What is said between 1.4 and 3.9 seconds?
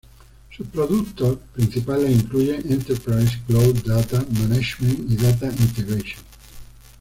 principales incluyen Enterprise Cloud